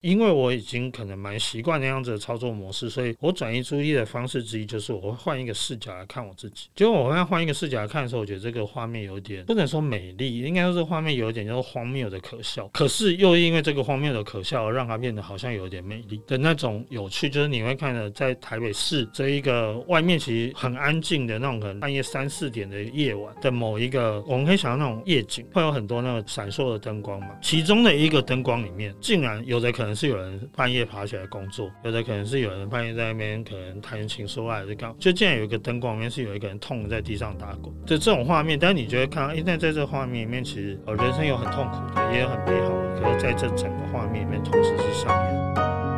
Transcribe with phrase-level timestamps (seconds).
[0.00, 6.68] 因为我已经可能蛮习惯那样子的操作模式，所以我转移注意力的方式之一就是我会换一个视角来看我自己。
[6.74, 12.66] 结果我在换一个视角来看的时候，我觉得这个画面有点不能说美丽，应该说这画面有一点就是荒谬的可笑。
[12.68, 27.28] 可是又因为这个荒谬的可笑而让它变得好像有点美丽的那种有趣，就是你会看到在台北市这一个外面其实很安静的那种，可能半夜三四点的夜晚的某一个，我们可以想到那种夜景，会有很多那个闪烁的灯光嘛。
[27.42, 38.58] 其中的一个灯光里面，竟然有的可能是有人半夜爬起来工作，有的可能是有人半夜在那边可能谈情说爱是干，就竟然有一个灯光里面是有一个人痛在地上打滚，就这种画面。
[38.58, 45.89] 但你就会看到，哎，但在这画面里面，其实呃人生有很痛苦的，也有很美好的，可是在这整个画面里面同时是上演。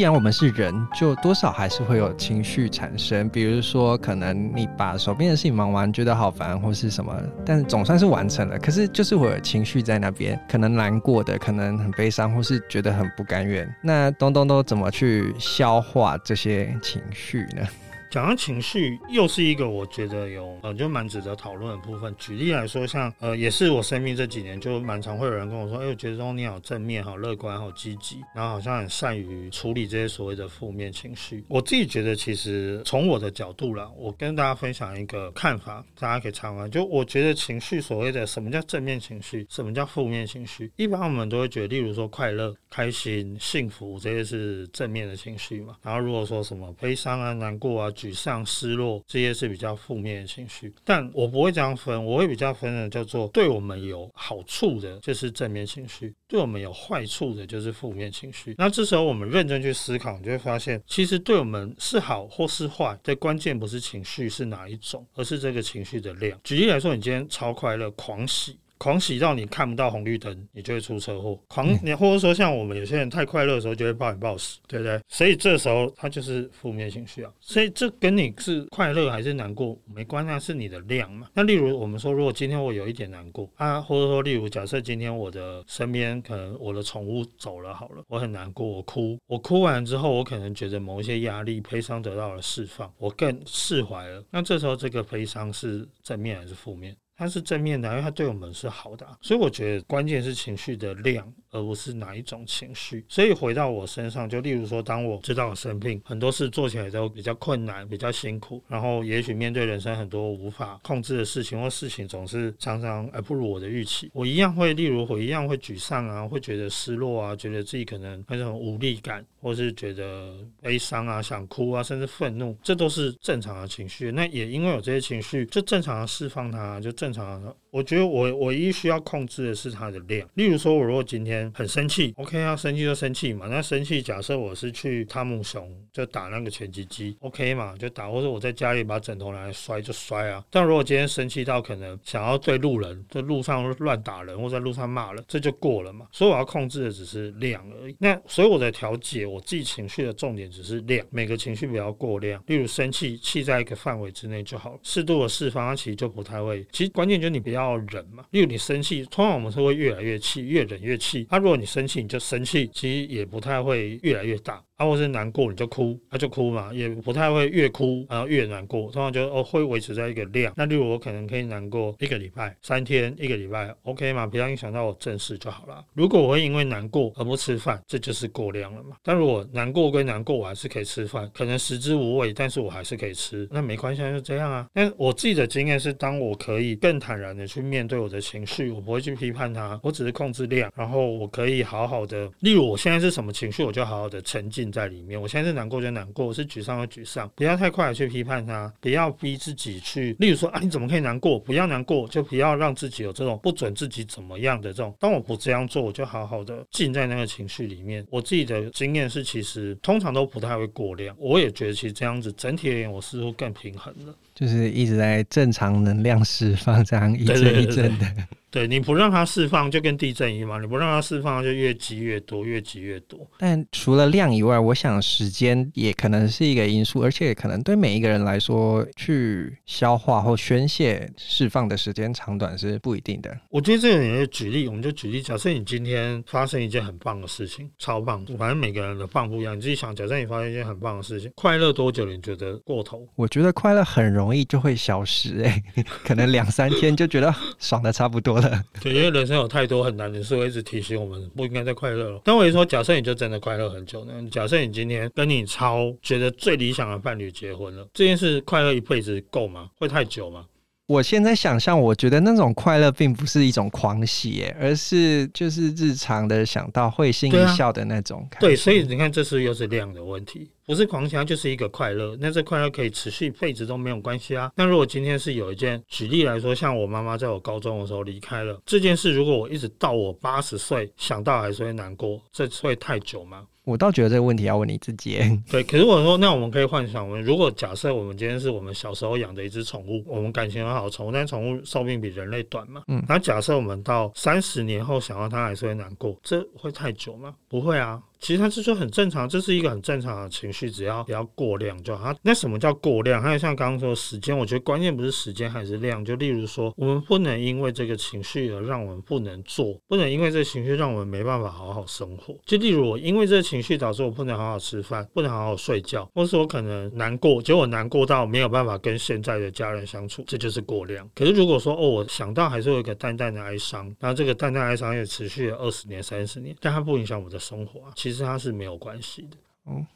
[0.00, 3.28] 既然我们是人，就多少还是会有情绪产生。
[3.28, 8.58] 比如说，可能你把手边的事情忙完，觉得好烦，或是什么，但总算是完成了。
[8.58, 13.70] 可是就是我有情绪在那边，可能难过的，可能很悲伤，或是觉得很不甘愿。
[13.82, 17.68] 那东东都怎么去消化这些情绪呢？
[18.10, 22.12] 讲到情绪，又是一个我觉得有呃，就蛮值得讨论的部分。
[22.18, 31.44] 举例来说，像呃，也是我生命这几年就蛮常会有人跟我说，哎，我觉得说你好正面、好乐观、好积极，然后好像很善于处理这些所谓的负面情绪。
[31.46, 36.66] 我自己觉得，其实从我的角度啦，我跟大家分享一个看法，大家可以参考。
[36.66, 40.68] 就我觉得情绪，所谓的什么叫正面情绪，什么叫负面情绪？
[40.74, 45.76] 一般我们都会觉得，例如说快乐、开心、幸福这些是正面的情绪嘛。
[45.80, 58.54] 然后如果说什么悲伤啊、难过啊，沮丧、失落这些是比较负面的情绪，但我不会这样分，我会比较分的叫做对我们有好处的，就是正面情绪；对我们有坏处的，就是负面情绪。
[58.56, 66.40] 那这时候我们认真去思考，你就会发现，其实对我们是好或是坏，的关键不是情绪是哪一种，而是这个情绪的量。
[66.42, 68.58] 举例来说，你今天超快乐，狂喜。
[68.80, 71.38] 狂喜到你看不到红绿灯，你就会出车祸。
[71.48, 74.98] 狂，你或者说像我们有些人太快乐的时候，就会暴饮暴食，对不对？
[75.06, 77.30] 所以这时候它就是负面情绪啊。
[77.42, 81.28] 所以这跟你是快乐还是难过没关系，是你的量嘛。
[81.34, 94.24] 那例如我们说，如果今天我有一点难过啊，或者说例如假设今天我的身边可能我的宠物走了好了，我很难过，我哭，我哭完之后，我可能觉得某一些压力、悲伤得到了释放，我更释怀了。
[94.30, 96.96] 那这时候这个悲伤是正面还是负面？
[97.20, 103.04] 他是正面的，因为他对我们是好的，所以我觉得关键是情绪的量，而不是哪一种情绪。
[103.08, 124.12] 所以回到我身上，就例如说，当我知道我生病，很多事做起来都比较困难，比较辛苦，然后也许面对人生很多无法控制的事情，或事情总是常常而不如我的预期，我一样会，例如我一样会沮丧啊，会觉得失落啊，觉得自己可能那种无力感，或是觉得悲伤啊，想哭啊，甚至愤怒，这都是正常的情绪。
[124.12, 126.90] 那也因为有这些情绪，就正常的释放它，就。
[127.00, 130.28] 正常的，我觉得我唯一需要控制的是它的量。
[130.34, 133.46] 例如说，我如果今天很生气，OK 啊，生气就生气嘛。
[133.48, 138.10] 那生气，假设我是去汤姆熊就打那个拳击机，OK 嘛，就打。
[138.10, 140.44] 或者我在家里把枕头拿来摔就摔啊。
[140.50, 146.06] 但如果今天生气到可能想要对路人在路上乱打人，或在路上骂人，这就过了嘛。
[146.12, 147.96] 所以我要控制的只是量而已。
[147.98, 152.42] 那所以我的调节我自己情绪的重点只是量，每个情绪不要过量。
[152.46, 156.64] 例如生气，气在一个范围之内就好了，适度的释放，它其实就不太会。
[156.70, 156.90] 其实。
[156.90, 161.26] 关键就是你不要要忍嘛，因为你生气，通常我们是会越来越气，越忍越气。
[161.30, 164.62] 他、如果你生气，你就生气，其实也不太会越来越大。
[164.80, 170.50] 啊，或是难过你就哭，那、就哭嘛，也不太会越哭然后越难过，通常就哦会维持在一个量。
[170.56, 175.84] 那例如我可能可以难过一个礼拜、三天、一个礼拜，OK 嘛，不要影响到我正事就好了。
[175.92, 178.96] 如果我会因为难过而不吃饭，这就是过量了嘛。
[179.02, 184.66] 但如果难过归难过，我还是可以吃饭，可能食之无味，但是我还是可以吃，那没关系，就这样啊。
[184.72, 195.20] 但我自己的经验是，当我可以更坦然的去面对我的情绪，我不会去批判它，我只是控制量，然后我可以好好的，例如我现在是什么情绪，我就好好的沉浸在里面。
[195.20, 200.16] 我现在是难过就难过，我是沮丧就沮丧，不要太快的去批判他，不要逼自己去。
[200.18, 201.38] 例如说啊，你怎么可以难过？
[201.38, 204.94] 不要难过，就不要让自己有这种不准自己怎么样的这种。
[204.98, 208.06] 当我不这样做，我就好好的浸在那个情绪里面。
[208.10, 211.14] 我自己的经验是，其实通常都不太会过量。
[211.18, 214.14] 我也觉得，其实这样子整体而言，我似乎更平衡了。
[214.40, 218.06] 就是一直在正常能量释放， 这样一阵一阵的。
[218.52, 223.20] 对你不让它释放，就跟地震一样嘛，你不让它释放，就越积越多，越积越多。
[223.38, 233.38] 但除了量以外，我想时间也可能是一个因素，而且可能对每一个人来说，去消化或宣泄释放的时间长短是不一定的。
[233.50, 239.56] 我觉得这个也举例，我们就举例，假设你今天发生一件很棒的事情，超棒，反正每个人的棒不一样。
[239.56, 243.06] 你自己想，假设你发生一件很棒的事情，快乐多久你觉得过头？
[243.14, 245.60] 我觉得快乐很容容易就会消失，哎，
[246.06, 248.64] 可能两三天就觉得爽的差不多了。
[248.80, 252.20] 对，因为人生有太多很难的事，我一直提醒我们不应该再快乐了。
[252.24, 254.12] 但我也说，假设你就真的快乐很久呢？
[254.30, 259.68] 假设你今天跟你超觉得最理想的伴侣结婚了，这件事快乐一辈子够吗？
[259.80, 260.44] 会太久吗？
[260.90, 268.28] 我现在想象，我觉得那种快乐并不是一种狂喜，而是就是日常的想到会心一笑的那种。
[268.40, 270.50] 对，所以你看，这是又是量的问题。
[270.66, 272.16] 不是狂喜，就是一个快乐。
[272.18, 274.50] 那这快乐可以持续一辈子都没有关系啊。
[274.56, 283.44] 那如果今天是有一件，举例来说，像我妈妈在我高中的时候离开了这件事，如果我一直到我八十岁想到还是会难过，这会太久吗？
[283.70, 285.20] 我倒觉得这个问题要问你自己。
[285.50, 292.82] 对，可是我说，那我们可以幻想，我们如果假设我们今天是我们小时候养的一只宠物，我们感情很好的宠物，但宠物寿命比人类短嘛。
[292.88, 293.02] 嗯。
[293.08, 297.34] 那假设我们到三十年后想到它还是会难过，这会太久吗？
[297.48, 298.02] 不会啊。
[298.20, 302.14] 其实它是说很正常，这是一个很正常的情绪，只要不要过量就好。
[302.22, 303.20] 那什么叫过量？
[303.20, 306.04] 还有像刚刚说的时间，我觉得关键不是时间还是量。
[306.04, 312.36] 就例如说，我们不能因为这个情绪而让我们不能做，不能因为这个情绪让我们没办法好好生活。
[312.44, 321.08] 就例如我因为这个情绪导致我不能好好吃饭，不能好好睡觉，或是我可能难过，结果难过到没有办法跟现在的家人相处，这就是过量。
[321.14, 327.92] 可是如果说哦，我想到还是有一个淡淡的哀伤，然后这个淡淡哀伤也持续了二十年、三十年，但它不影响我的生活啊。
[327.96, 329.36] 其其实它是没有关系的。
[329.66, 329.86] 嗯。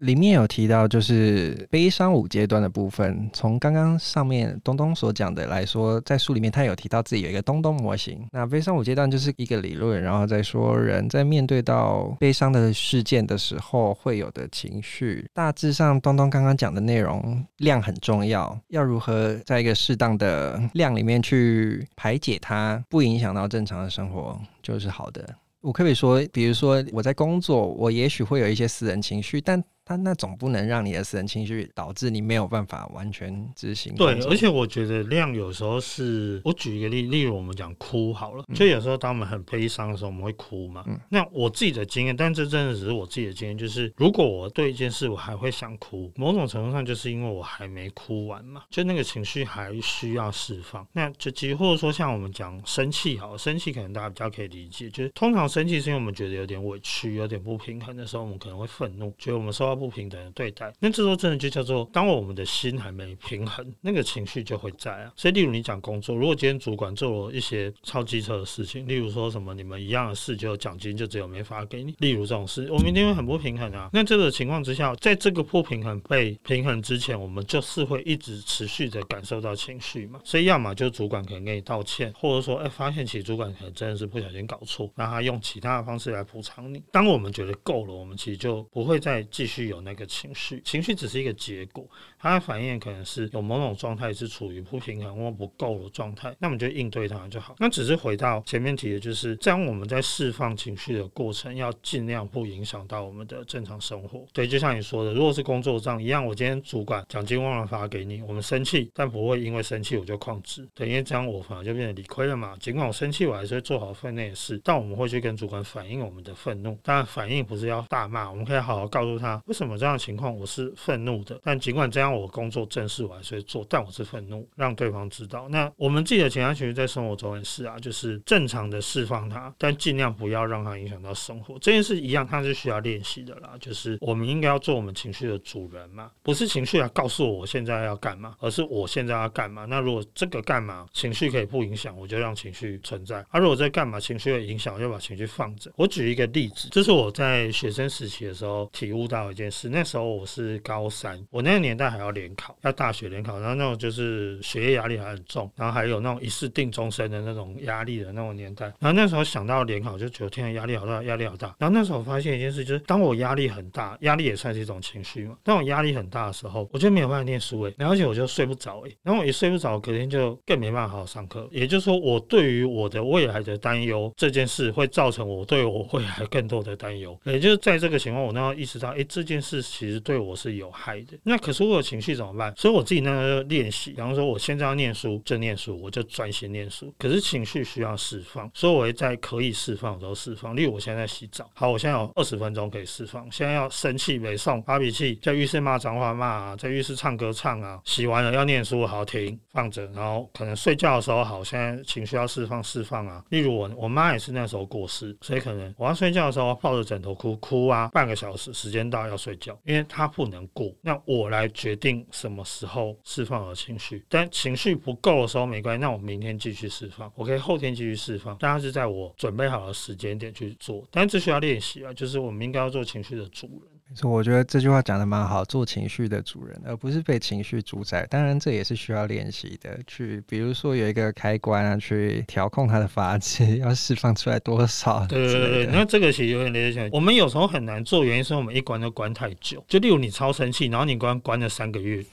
[0.00, 3.30] 里面有提到，就是悲伤五阶段的部分。
[3.32, 8.28] 从刚刚上面东东所讲的来说，在书里面他有提到自己有一个东东模型。
[8.30, 15.26] 那悲伤五阶段就是一个理论，然后再说人在面对到悲伤的事件的时候会有的情绪。
[15.32, 25.26] 大致上，东东刚刚讲的内容量很重要，要如何在一个适当的量里面去排解它，不影响到正常的生活，就是好的。
[25.66, 33.94] 我可以说，比如说我在工作，我也许会有一些私人情绪，但但那总不能让你的私人情绪导致你没有办法完全执行。
[33.94, 40.82] 对，而且我觉得量有时候是，我举一个例，例如我们讲哭好了，就有时候当我们很悲伤的时候，我们会哭嘛。
[40.88, 40.98] 嗯。
[41.08, 50.84] 那我自己的经验，但这真的只是我自己的经验，就是如果我对一件事我还会想哭，某种程度上就是因为我还没哭完嘛，就那个情绪还需要释放。
[50.94, 59.75] 那就几乎或者说像我们讲生气好了，生气可能大家比较可以理解，就是通常生气是因为我们觉得有点委屈、有点不平衡的时候，我们可能会愤怒，觉得我们受到。
[59.78, 65.12] 不平等的对待，那这时候真的就叫做，当我们的心还没平衡，那个情绪就会在啊。
[65.16, 73.90] 所以，例如你讲工作，如果今天主管做了一些超机车的事情，例如说什么你们一样的事，就奖金就只有没发给你，例如这种事，我们一定会很不平衡啊。
[73.92, 80.20] 那这个情况之下，在这个不平衡被平衡之前，我们就是会一直持续的感受到情绪嘛。
[80.24, 86.82] 所以，要么就主管可能给你道歉，或者说，哎，发现其实主管可能真的是不小心搞错，让他用其他的方式来补偿你。
[86.92, 91.86] 当我们觉得够了，我们其实就不会再继续有那个情绪，情绪只是一个结果，
[92.18, 97.56] 它的反应可能是有某种状态是处于不平衡或不够的状态，那我们就应对它就好。
[97.58, 104.24] 那只是回到前面提的，就是这样我们在释放情绪的过程，要尽量不影响到我们的正常生活。
[104.32, 112.56] 对，就像你说的，如果是工作上一样，我今天主管奖金忘了发给你，我们生气，但不会因为生气我就旷职，对，因为这样我反而就变得理亏了嘛。
[112.60, 116.78] 尽管我生气，我还是会做好分内的事，但我们会去跟主管反映我们的愤怒。
[116.82, 120.06] 当然，反应不是要大骂，我们可以好好告诉他什么这样的。
[120.06, 125.48] 情况我是愤怒的，但尽管这样，我工作正事我还是做，但我是愤怒，让对方知道。
[125.48, 131.58] 那我们自己的情绪情绪在生活中也是啊，就是正常的释放它，但尽量不要让它影响到生活。
[131.58, 133.54] 这件事一样，它是需要练习的啦。
[133.58, 139.64] 就是我们应该要做我们情绪的主人嘛，不是情绪来告诉我我现在要干嘛，而是我现在要干嘛。
[139.64, 145.72] 那如果这个干嘛情绪可以不影响，我就让情绪存在；而、啊、如果在干嘛情绪有影响，我就把情绪放着。
[145.74, 158.66] 我举一个例子，这是我在学生时期的时候体悟到一件是，那时候我是高三，我那个年代还要联考，要大学联考，然后那种就是学业压力还很重，然后还有那种一试定终身的那种压力的那种年代。
[158.78, 161.54] 然后那时候想到联考，就觉得天啊，压力好大，压力好大。
[161.58, 165.36] 然后那时候我发现一件事，就是当我压力很大，压力也算是一种情绪嘛。
[165.44, 171.48] 当我压力很大的时候，我就没有办法念书诶，然后而且我就睡不着诶，然后我一睡不着，隔天就更没办法好好上课。
[171.52, 177.16] 也就是说，我对于我的未来的担忧这件事，会造成我对我未来更多的担忧。
[177.24, 179.35] 也就是在这个情况，我那时候意识到，哎，这件。
[179.36, 181.18] 件事其实对我是有害的。
[181.22, 182.52] 那可是我有情绪怎么办？
[182.56, 186.92] 所以我自己那个练习，比方说我现在要念书就念书，我就专心念书。
[186.98, 190.56] 可是情绪需要释放，所以我会在可以释放的时候释放。
[190.56, 193.30] 例如我现在在洗澡，好，我现在有二十分钟可以释放。
[193.30, 203.22] 现在要生气没送发脾气，在浴室骂脏话骂啊，在浴室唱歌唱啊，洗完了要念书，好停放着，然后可能睡觉的时候好，现在情绪要释放释放啊。
[203.30, 214.04] 例如我我妈也是那时候过世，所以可能我要睡觉的时候抱着枕头哭哭啊，半个小时时间到要睡觉，因为他不能过，那我来决定什么时候释放我的情绪。
[214.08, 223.75] 但情绪不够的时候没关系，那我明天继续释放，我可以后天继续释放，但是在我准备好的时间点去做，但这需要练习啊，就是我们应该要做情绪的主人。
[223.88, 228.04] 没错，我觉得这句话讲的蛮好，做情绪的主人，而不是被情绪主宰。
[228.06, 229.78] 当然，这也是需要练习的。
[229.86, 235.06] 去，比如说有一个开关啊，去调控它的发剂， 要释放出来多少？
[235.06, 236.88] 对对对，那这个其实有点类似。
[236.92, 239.64] 我们有时候很难做，原因是我们一关都关太久。
[239.68, 242.04] 就例如你超生气，然后你关关了三个月。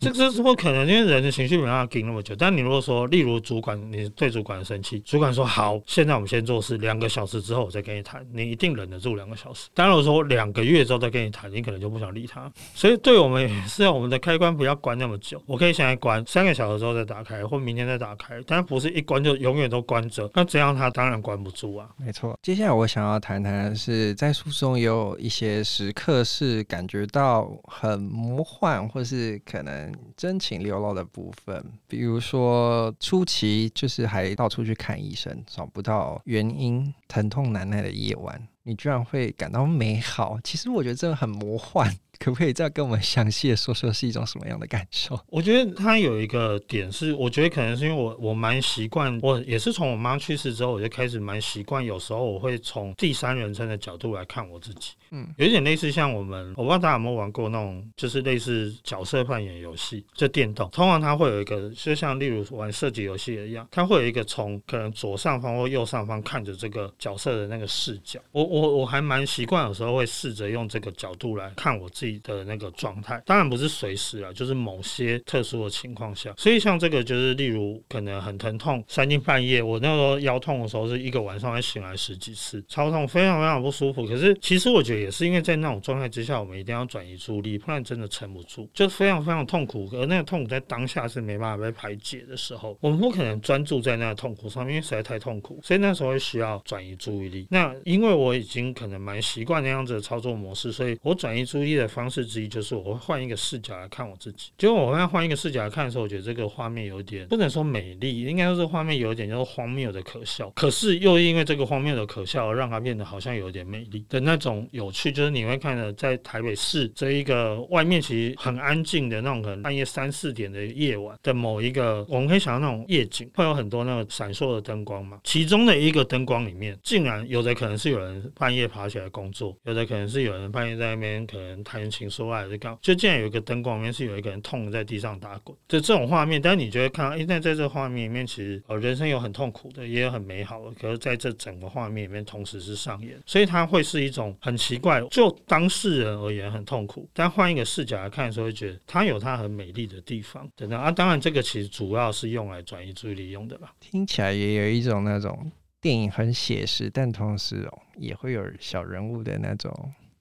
[0.00, 2.34] 这这是不可能，因为人的情绪没办法顶那么久。
[2.34, 9.68] 但你如果说，例如主管，你对主管生气，主管说好，现在我们先做事，两个小时之后我再跟你谈，你一定忍得住两个小时。
[9.74, 12.50] 当然我说两个月之后再跟你谈，你可能就不想理他。
[12.74, 15.42] 所以对我们也是要我们的开关不要关那么久。
[15.44, 20.30] 我可以现在关三个小时之后再打开，或明天再打开，但不是一关就永远都关着。
[20.34, 21.86] 那这样他当然关不住啊。
[21.98, 22.38] 没错。
[22.40, 40.38] 接下来我想要谈谈的是，在书中也有一些时刻是感觉到很魔幻，或是可能真情流露的部分，比如说初期就是还到处去看医生，找不到原因，疼痛难耐的夜晚，你居然会感到美好。
[40.42, 41.94] 其实我觉得这个很魔幻。
[42.20, 45.18] 可不可以再跟我们详细的说说是一种什么样的感受？
[45.28, 54.90] 我觉得它有一个点是，我觉得可能是因为我我蛮习惯，我也是从我妈去世之后，我就开始蛮习惯，有时候我会从第三人称的角度来看我自己。
[55.12, 60.68] 嗯，有一点类似像我们，我不知道大家有没有玩过那种，就是类似角色扮演游戏，就电动。
[60.70, 68.20] 通常它会有一个，就像例如玩射击游戏一样，它会有一个从可能左上方或右上方看着这个角色的那个视角。
[68.30, 76.34] 我我我还蛮习惯，有时候会试着用这个角度来看我自己的那个状态，当然不是随时啊，就是某些特殊的情况下。
[76.36, 84.06] 所以像这个，就是例如可能很疼痛，三更半夜，我那时候腰痛的时候，是一个晚上会醒来十几次，超痛，非常非常不舒服。
[84.06, 89.88] 可是其实我觉得也是因为在那种状态之下，我们一定要转移注意力，不然真的撑不住，就非常非常痛苦。
[89.92, 95.58] 而那个痛苦在当下是没办法被排解的时候，我们不可能专注在那个痛苦上面，因为实在太痛苦。
[95.62, 97.46] 所以那时候会需要转移注意力。
[97.50, 102.30] 那因为我已经可能蛮习惯那样子的操作模式，所以我转移注意力的方方式。
[102.30, 110.48] 之一就是我会换一个视角来看我自己，结果我会换一个视角来看的时候，我觉得这个画面有点不能说美丽，应该说这画面有一点就是荒谬的可笑。
[110.50, 115.10] 可是又因为这个荒谬的可笑，而让它变得好像有点美丽的那种有趣。
[115.10, 125.18] 就是你会看到在台北市这一个外面其实很安静的那种，可能半夜三四点的夜晚的某一个，我们可以想到那种夜景，会有很多那个闪烁的灯光嘛。
[125.24, 132.20] 其中的一个灯光里面，竟然有的可能是有人半夜爬起来工作，有的可能是有人半夜在那边可能情说。
[132.20, 136.38] 说话是刚，就竟然有一个灯光里面是有一个人痛的在地上打滚，就这种画面。
[136.38, 140.70] 但是你就会看到，哎，那在这画面里面，其实呃人生有很痛苦的，也有很美好的。
[140.72, 147.08] 可是在这整个画面里面，同时是上演，所以它会是一种很奇怪，就当事人而言很痛苦。
[147.14, 150.90] 但换一个视角来看的时候，会觉得它有它很美丽的地方，等等啊。
[150.90, 153.72] 当然，这个其实主要是用来转移注意力用的吧。
[153.80, 159.72] 听起来也有一种那种电影很写实，但同时哦也会有小人物的那种。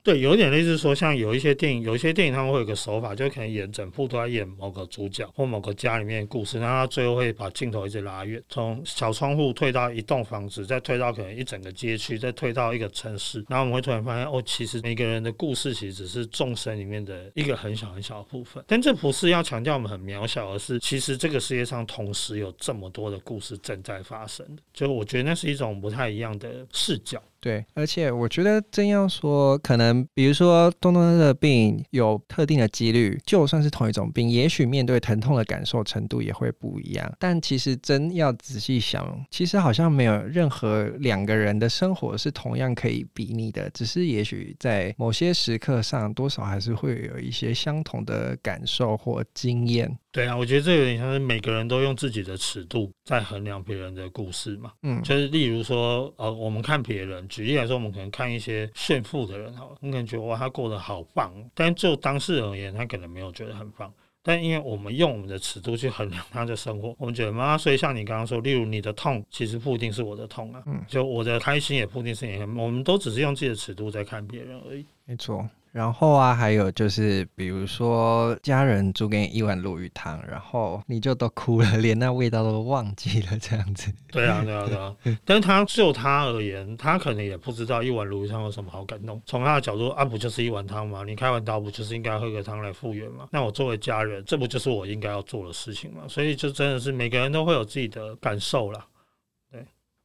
[0.09, 18.63] 对，有点类似说，像有一些电影，有一些电影他们会有个手法，就可能演整部都在演某个主角或某个家里面的故事，然后他最后会把镜头一直拉远，从小窗户退到一栋房子，再退到可能一整个街区，再退到一个城市，然后我们会突然发现，哦，其实每个人的故事其实只是众生里面的一个很小很小的部分。
[18.65, 24.43] 但这不是要强调我们很渺小，而是其实这个世界上同时有这么多的故事正在发生。
[24.73, 27.21] 就我觉得那是一种不太一样的视角。
[27.41, 37.11] 对，而且我觉得真要说，可能比如说东东的病有特定的几率，就算是同一种病，也许面对疼痛的感受程度也会不一样。
[37.17, 49.97] 但其实真要仔细想，其实好像没有任何两个人的生活是同样可以比拟的，只是也许在某些时刻上，多少还是会有一些相同的感受或经验。
[50.11, 54.73] 对啊，我觉得这有点像是每个人都用自己的尺度在衡量别人的故事嘛。
[54.81, 63.93] 嗯，就是例如说，呃，我们看别人，举例来说，我们可能看一些炫富的人，好了，我们可能觉得哇，他过得好棒，但就当事人而言，他可能没有觉得很棒。
[64.21, 70.61] 但因为我们用我们的尺度去衡量他的生活，我们觉得嘛，所以像你刚刚说，例如你的痛，其实不一定是我的痛啊。
[70.65, 74.85] 嗯，就我的开心也不一定是你的，我们都只是用自己的尺度在看别人而已。
[75.05, 75.47] 没错。
[75.71, 83.93] 然后啊，还有就是，比如说家人煮给你一碗鲈鱼汤，然后你就都哭了，连那味道都忘记了，这样子。
[84.11, 84.95] 对啊，对啊，对啊。
[85.23, 89.21] 但是他就他而言，他可能也不知道一碗鲈鱼汤有什么好感动。
[89.25, 91.03] 从他的角度啊，不就是一碗汤吗？
[91.05, 93.27] 你开完刀不就是应该喝个汤来复原吗？
[93.31, 96.01] 那我作为家人，这不就是我应该要做的事情吗？
[96.07, 98.83] 所以就真的是每个人都会有自己的感受啦。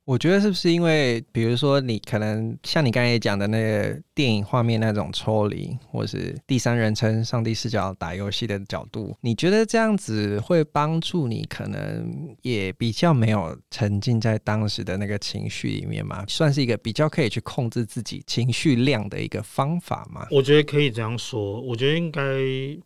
[0.04, 16.22] 我觉得是不是因为，比如说你可能像你刚才讲的那个电影画面那种抽离，或是第三人称上帝视角打游戏的角度，你觉得这样子会帮助你，可能也比较没有沉浸在当时的那个情绪里面嘛？
[16.28, 20.26] 算是一个比较可以去控制自己情绪量的一个方法吗？
[20.30, 22.22] 我觉得可以这样说，我觉得应该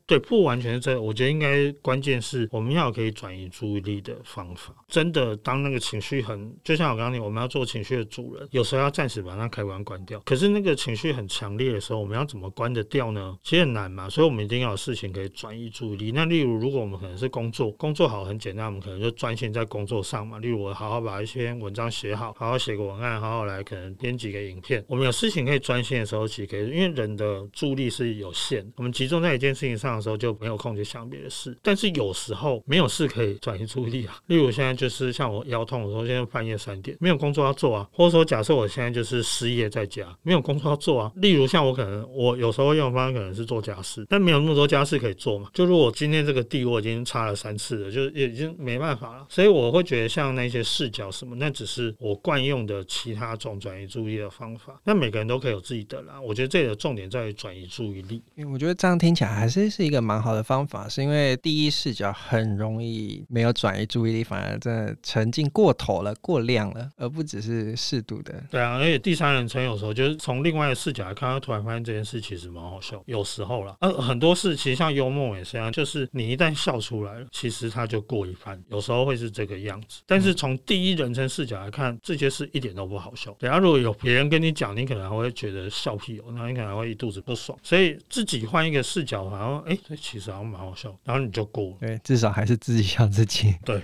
[0.07, 4.73] 对，不完全是这样，我觉得应该关键是我们要可以转移注意力的方法。
[4.87, 7.08] 真的，当那个情绪很，就像我刚。
[7.17, 10.19] 我们要做情绪的主人，有时候要暂时把那开关关掉。
[10.25, 13.39] 可是那个情绪很强烈的时候，我们要怎么关得掉呢？
[13.45, 16.11] 其实很难嘛，所以我们一定要有事情可以转移注意力。
[16.11, 20.41] 那例如，如果我们可能是工作，工作好很简单，我们可能就专心在工作上嘛。
[20.41, 24.85] 例如，我好好把一些文章写好，好好写个文案，好好来可能编辑个影片。
[24.89, 31.57] 我们有事情可以专心的时候，其实可以，因为人的注意力是有限，我们集中在一件事情上的时候，就没有空去想别的事。
[31.63, 34.19] 但是有时候没有事可以转移注意力啊。
[34.27, 36.97] 例如现在就是像我腰痛的时候，现在半夜三点。
[36.99, 41.13] 没有工作要做啊，或者说假设我现在就是失业在家，没有工作要做啊。
[41.17, 45.49] 例如像我可能我有时候用的方法可能是做家事，但没有那么多家事可以做嘛。
[45.55, 49.27] 就如果今天这个地我已经擦了三次了，就已经没办法了。
[49.29, 54.81] 所以我会觉得像那些视角什么，那只是我惯用的其他种转移注意力的方法。
[54.85, 56.21] 那每个人都可以有自己的啦。
[56.21, 58.23] 我觉得这里的重点在于转移注意力。
[58.53, 67.39] 我觉得这样听起来还是是一个蛮好的方法，是因为第一视角很容易没有转移注意力，反而真的沉浸过头了、过量了，而不只。
[67.39, 80.03] 是适度的，对啊，而且第三人称有时候就是从另外的视角来看，他突然发现这件事其实蛮好笑，有时候啦，呃，很多事其实像幽默也是一样，就是你一旦笑出来了，其实他就过一番，有时候会是这个样子。
[80.05, 83.33] 但是从第一人称视角来看，这些事一点都不好笑。
[83.39, 87.57] 等下如果有别人跟你讲，你可能还会觉得笑屁哦，那你可能会一肚子不爽。
[87.63, 91.77] 所以自己换一个视角，好像哎，这其实好像蛮好笑，然后你就过了。
[91.81, 93.55] 对，至少还是自己笑自己。
[93.65, 93.81] 对。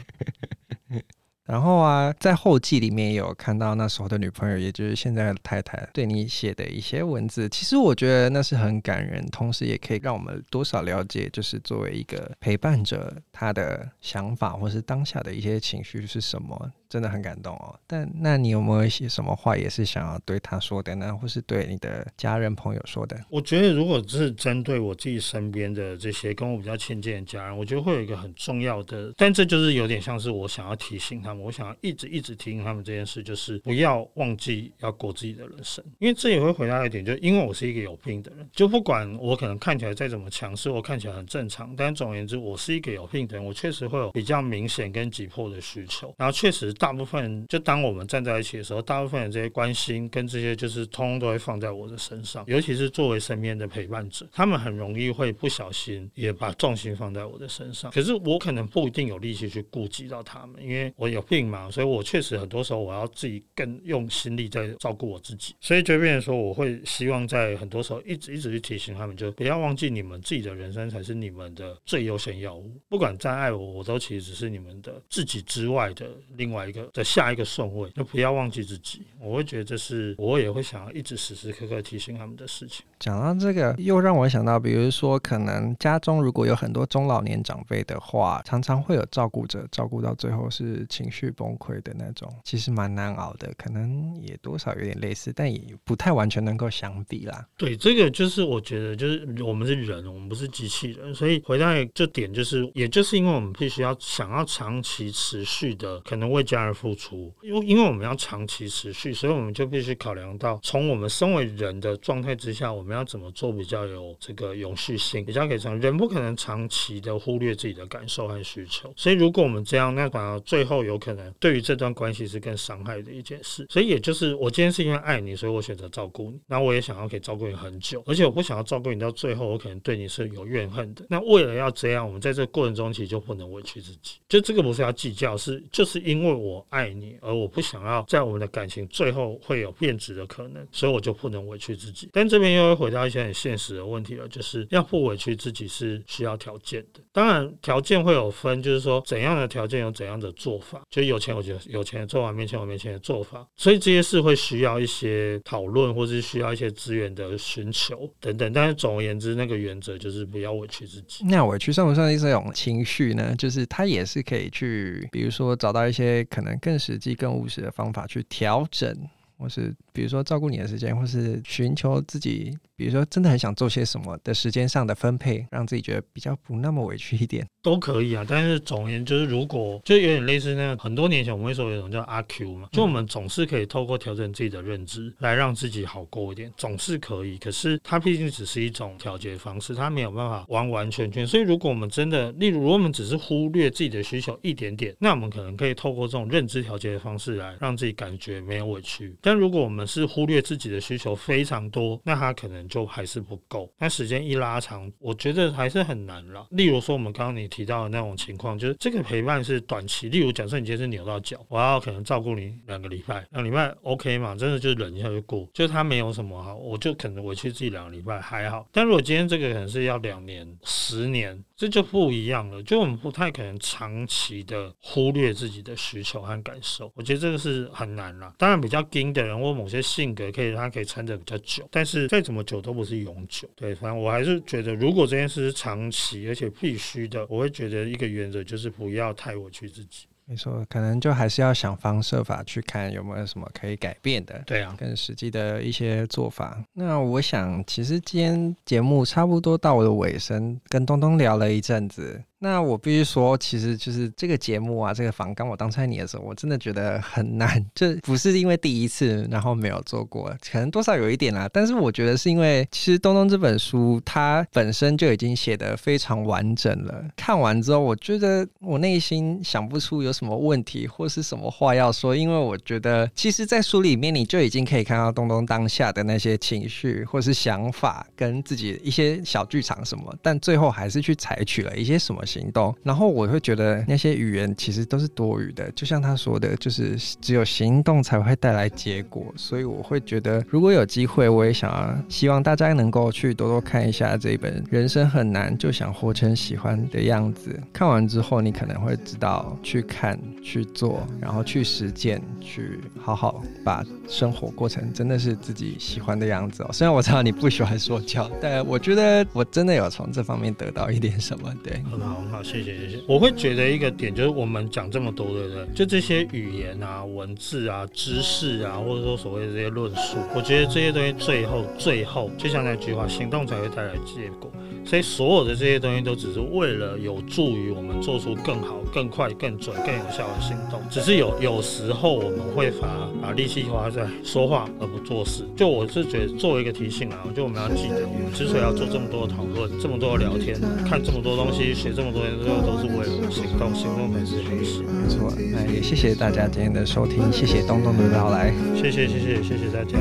[1.46, 7.46] 然后啊，在后记里面也有看到那时候的女朋友，也就是现在的太太对你写的一些文字。
[7.50, 16.72] 其实我觉得那是很感人，同时也可以让我们多少了解，就是作为一个陪伴者，他的想法或是当下的一些情绪是什么。
[16.94, 21.12] 真的很感动哦，但那你有没有一些什么话也是想要对他说的呢？
[21.20, 23.20] 或是对你的家人朋友说的？
[23.28, 46.72] 我觉得，如果是针对我自己身边的这些跟我比较亲近的家人，我觉得会有一个很重要的，但这就是有点像是我想要提醒他们，我想要一直一直提醒他们这件事，就是不要忘记要过自己的人生，因为这也会回答一点，就因为我是一个有病的人，就不管我可能看起来再怎么强势，我看起来很正常，但总而言之，我是一个有病的人，我确实会有比较明显跟急迫的需求，然后确实。
[46.84, 57.90] 大部分就当我们站在一起的时候，大部分的这些关心跟这些就是通通都会放在我的身上，尤其是作为身边的陪伴者，他们很容易会不小心也把重心放在我的身上。
[57.90, 65.54] 可是我可能不一定有力气去顾及到他们，因为我有病嘛，所以我确实很多时候我要自己更用心力在照顾我自己。
[65.62, 72.70] 所以就变成说，我会希望在很多时候一直一直去提醒他们，就不要忘记你们自己的人生才是你们的最优先要务。
[72.90, 76.88] 不管再爱我，我都其实只是你们的自己之外的另外一个。
[76.92, 79.02] 在下一个顺位，就不要忘记自己。
[79.20, 82.84] 我会觉得这是我也会想要一直时时刻刻提醒他们的事情。
[82.98, 93.52] 讲到这个，又让我想到，比如说，可能家中如果有很多中老年长辈的话，常常会有照顾者照顾到最后是情绪崩溃的那种，其实蛮难熬的。
[93.56, 97.46] 可能也多少有点类似，但也不太完全能够相比啦。
[97.56, 106.64] 对，这个就是我觉得，就是我们是人，我们不是机器人，所以回到这点，就是也就是因为我们必须要想要长期持续的，可能为家。
[106.64, 115.78] 而付出，因为因为我们要长期持续，所以我们就必须考量到，从我们身为人的状态之下，我们要怎么做比较有这个永续性，比较可以长。
[115.78, 123.66] 人不可能长期的忽略自己的感受和需求，所以如果我们这样，那反而最后有可能对于这段关系是更伤害的一件事。
[123.68, 131.04] 所以也就是我今天是因为爱你，所以我选择照顾你，那我也想要可以照顾你很久，而且我不想要照顾你到最后，我可能对你是有怨恨的。
[131.10, 136.43] 那为了要这样，我们在这个过程中其实就不能委屈自己，就这个不是要计较，是就是因为。
[136.44, 142.10] 我爱你，而我不想要在我们的感情最后会有变质的可能，所以我就不能委屈自己。
[142.12, 147.00] 但这边又会回到一些很现实的问题了，就是要不委屈自己是需要条件的。
[147.12, 150.82] 当然，条件会有分，就是说怎样的条件有怎样的做法。
[150.90, 153.46] 就有钱，我觉得有钱的做法，没钱我没钱的做法。
[153.56, 158.52] 所以这些事会需要一些讨论，或是需要一些资源的寻求等等。
[158.52, 161.24] 但是总而言之，那个原则就是不要委屈自己。
[161.26, 163.34] 那委屈算不算是一种情绪呢？
[163.38, 168.92] 就是他也是可以去，比如说找到一些可能更实际、更务实的方法去调整，
[169.38, 172.54] 或是比如说照顾你的时间，或是寻求自己。
[172.76, 178.26] 比如说，真的很想做些什么的时间上的分配，让自己觉得比较不那么委屈一点，都可以啊。
[178.28, 187.38] 但是总而言之，就是如果就有点类似那个很多年前我们会说有一种叫阿 Q 嘛，就我们总是可以透过调整自己的认知来让自己好过一点，总是可以。
[187.38, 191.24] 可是它毕竟只是一种调节方式，它没有办法完完全全。
[191.24, 199.16] 所以如果我们真的，例如如果我们只是忽略自己的需求一点点，那我们可能可以透过这种认知调节的方式来让自己感觉没有委屈。
[199.20, 206.46] 但如果我们是忽略自己的需求非常多，那它可能就还是不够，那时间一拉长，我觉得还是很难了。
[206.50, 210.08] 例如说，我们刚刚你提到的那种情况，就是这个陪伴是短期。
[210.08, 214.34] 例如，假设你今天是扭到脚，我要可能照顾你两个礼拜，两礼拜 OK 嘛？
[214.34, 218.66] 真的就忍一下就过，就他没有什么好，我就可能委屈自己两个礼拜还好。
[218.72, 221.42] 但如果今天这个可能是要两年、十年。
[221.56, 228.34] 这就不一样了，就我们不太可能长期的忽略自己的需求和感受，我觉得这个是很难啦。
[228.36, 233.48] 当然，比较硬的人或某些性格可以，他可以撑得比较久，但是再怎么久都不是永久。
[233.54, 240.06] 对，反正我还是觉得，如果这件事是长期而且必须的，我会觉得一个原则就是不要太委屈自己。
[240.26, 246.64] 没错，可能就还是要想方设法去看有没有什么可以改变的，对啊，更实际的一些做法。
[246.72, 252.22] 那我想，其实今天节目差不多到我的尾声，跟东东聊了一阵子。
[252.40, 261.48] 那我必须说，其实就是这个节目啊，这个访刚我当初你的时候，我真的觉得很难， 这不是因为第一次然后没有做过，可能多少有一点啦。
[261.50, 267.02] 但是我觉得是因为，其实东东这本书它本身就已经写得非常完整了。
[267.16, 282.22] 看完之后，我觉得我内心想不出有什么问题或是什么话要说，因为我觉得其实，在书里面你就已经可以看到东东当下的那些情绪或是想法，跟自己一些小剧场什么，但最后还是去采取了一些什么。
[282.24, 289.32] 行动，然后我会觉得那些语言其实都是多余的，就像他说的，就是只有行动才会带来结果。
[289.36, 297.50] 所以我会觉得，如果有机会，我也想要希望大家能够去多多看一下这一本《人生很难，就想活成喜欢的样子》。
[297.72, 306.70] 看完之后，你可能会知道去看、去做，然后去实践，去好好把生活过成真的是自己喜欢的样子哦。
[306.72, 311.52] 虽然我知道你不喜欢说教，但我觉得我真的有从这方面得到一点什么。
[311.62, 311.82] 对，
[312.30, 313.00] 好，谢谢谢谢。
[313.06, 315.66] 我会觉得一个点就是，我们讲这么多，对不对？
[315.74, 324.50] 就这些语言啊、文字啊、知识啊，或者说所谓的这些论述，我觉得这些东西最后最后，就像那句话，行动才会带来结果。
[324.86, 330.78] 所以所有的这些东西都只是为了有助于我们做出更好、更快、更准、更有效的行动。
[330.90, 335.42] 只是有有时候我们会把把力气花在说话而不做事。
[335.56, 343.74] 就我是觉得作为一个提醒啊，就我们要记得，我们之所以要做这么多讨论、这么多的聊天、看这么多东西、学这么多年，最后都是为了行动。
[343.74, 344.82] 行动才是学习。
[344.82, 349.98] 没错，那也谢谢大家今天的收听，谢谢东东的到来，谢谢谢谢谢谢大家，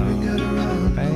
[0.95, 1.09] 拜拜。